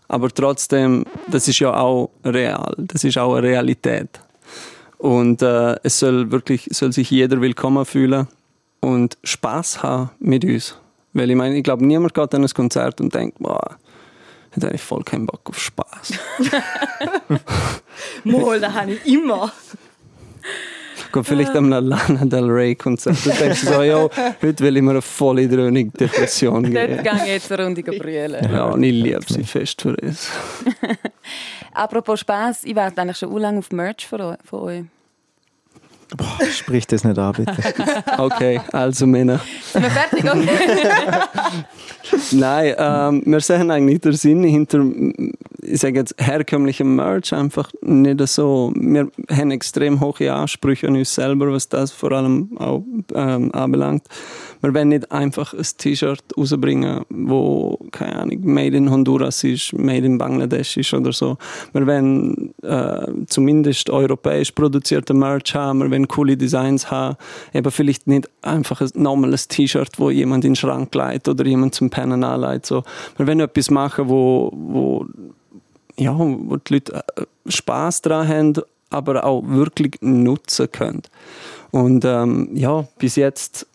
[0.06, 4.20] aber trotzdem, das ist ja auch real, das ist auch eine Realität.
[4.98, 8.26] Und äh, es soll wirklich, soll sich jeder willkommen fühlen
[8.80, 10.76] und Spaß haben mit uns.
[11.12, 13.76] Weil ich meine, ich glaube, niemand geht an ein Konzert und denkt, boah,
[14.52, 16.12] hätte eigentlich voll keinen Bock auf Spaß.
[18.24, 19.52] Mal, das habe ich immer.
[21.12, 23.16] Geht vielleicht an einem Lana Del Rey Konzert.
[23.24, 24.08] Du denkst so, ja,
[24.42, 27.02] heute will ich mir eine volle dröhnige Depression Dort geben.
[27.02, 28.52] gehe ich jetzt eine Runde brüllen.
[28.52, 30.28] Ja, und ich liebe sie fest für das.
[31.72, 34.84] Apropos Spaß, ich warte eigentlich schon lange auf Merch von eu-
[36.40, 36.56] euch.
[36.56, 37.56] Sprich das nicht an, bitte.
[38.18, 39.40] Okay, also Männer.
[39.72, 40.24] Sind wir fertig?
[40.24, 40.48] Okay.
[42.32, 44.84] Nein, ähm, wir sehen eigentlich den Sinn hinter,
[45.62, 48.72] ich sage jetzt, herkömmlichem Merch einfach nicht so.
[48.74, 52.82] Wir haben extrem hohe Ansprüche an uns selber, was das vor allem auch
[53.14, 54.04] ähm, anbelangt.
[54.60, 60.04] Wir wollen nicht einfach ein T-Shirt rausbringen, wo, keine Ahnung, made in Honduras ist, made
[60.04, 61.36] in Bangladesch ist oder so.
[61.72, 67.16] Wir wollen äh, zumindest europäisch produzierte Merch haben, wollen coole Designs haben.
[67.52, 71.74] Eben vielleicht nicht einfach ein normales T-Shirt, wo jemand in den Schrank leitet oder jemand
[71.74, 72.66] zum Pennen anleitet.
[72.66, 72.84] So.
[73.16, 75.06] Wir wollen etwas machen, wo, wo,
[75.96, 78.54] ja, wo die Leute äh, Spaß dran haben,
[78.90, 81.02] aber auch wirklich nutzen können.
[81.70, 83.66] Und ähm, ja, bis jetzt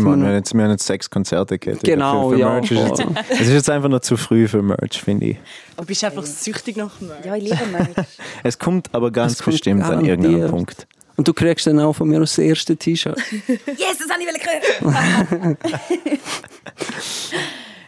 [0.00, 1.84] Ich meine, wir haben jetzt, wir haben jetzt sechs Konzerte gehabt.
[1.84, 3.14] Genau, für, für ja, Merch ist jetzt, voll.
[3.28, 5.36] Es ist jetzt einfach noch zu früh für Merch, finde ich.
[5.76, 7.24] Du bist einfach süchtig nach Merch.
[7.24, 7.88] Ja, ich liebe Merch.
[8.42, 10.86] Es kommt aber ganz kommt bestimmt an irgendeinem Punkt.
[11.16, 13.20] Und du kriegst dann auch von mir das erste T-Shirt.
[13.48, 15.56] Yes, das habe ich hören.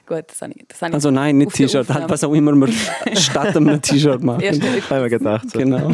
[0.07, 2.55] Gut, das habe ich, das habe ich Also nein, nicht T-Shirt, halt was auch immer
[2.55, 2.69] wir
[3.17, 4.41] statt einem T-Shirt machen.
[4.41, 5.51] Erste Haben wir gedacht.
[5.51, 5.59] So.
[5.59, 5.93] Genau.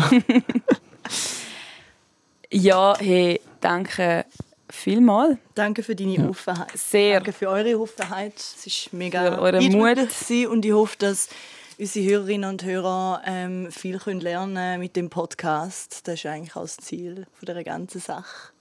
[2.50, 4.24] Ja, hey, danke
[4.70, 5.36] vielmals.
[5.54, 6.76] Danke für deine Offenheit.
[6.76, 7.14] Sehr.
[7.20, 8.34] Danke für eure Offenheit.
[8.36, 10.48] Es ist mega Für euren Mut.
[10.50, 11.28] und ich hoffe, dass
[11.78, 16.06] unsere Hörerinnen und Hörer ähm, viel können lernen mit dem Podcast.
[16.08, 18.52] Das ist eigentlich auch das Ziel von der ganzen Sache.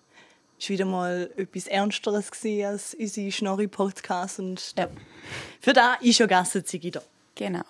[0.60, 2.32] Es war wieder mal etwas Ernsteres
[2.66, 4.88] als unsere Schnorri-Podcast und Ja.
[5.62, 7.02] für da ist ja Gassenzigi da.
[7.36, 7.62] Genau.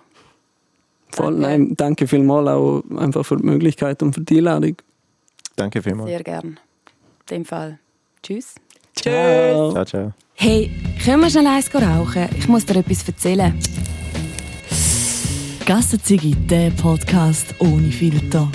[1.12, 1.40] Voll, Danke.
[1.42, 4.76] nein, danke vielmals auch einfach für die Möglichkeit und für die Einladung.
[5.56, 6.10] Danke vielmals.
[6.10, 6.60] Sehr gern.
[7.30, 7.80] In dem Fall.
[8.24, 8.56] Tschüss.
[8.96, 9.72] Ciao.
[9.72, 10.14] Ciao, ciao.
[10.34, 10.72] Hey,
[11.04, 12.30] können wir schnell eins rauchen?
[12.38, 13.58] Ich muss dir etwas erzählen.
[15.66, 18.50] Gassenzigi, der Podcast ohne Filter.